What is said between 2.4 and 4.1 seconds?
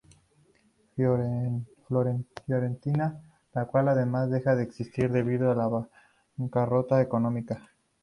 Fiorentina, la cual